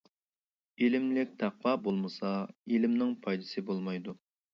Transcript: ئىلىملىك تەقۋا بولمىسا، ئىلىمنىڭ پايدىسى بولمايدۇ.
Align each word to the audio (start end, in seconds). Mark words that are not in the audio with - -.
ئىلىملىك 0.85 1.35
تەقۋا 1.43 1.73
بولمىسا، 1.87 2.31
ئىلىمنىڭ 2.71 3.13
پايدىسى 3.27 3.65
بولمايدۇ. 3.69 4.17